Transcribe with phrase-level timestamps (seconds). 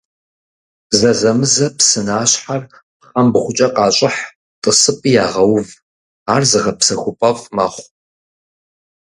[0.97, 2.61] Зэзэмызэ псынащхьэр
[2.99, 4.21] пхъэмбгъукӀэ къащӀыхь,
[4.61, 5.67] тӀысыпӀи ягъэув,
[6.33, 7.85] ар зыгъэпсэхупӀэфӀ мэхъу.